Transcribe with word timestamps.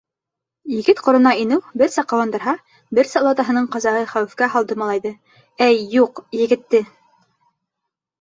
Егет 0.75 1.01
ҡорона 1.07 1.33
инеү 1.41 1.59
берсә 1.81 2.03
ҡыуандырһа, 2.13 2.53
берсә 2.99 3.21
олатаһының 3.21 3.67
ҡазаһы 3.75 4.01
хәүефкә 4.13 4.47
һалды 4.55 4.79
малайҙы, 4.85 5.13
әй, 5.67 5.77
юҡ, 5.97 6.23
егетте. 6.39 6.83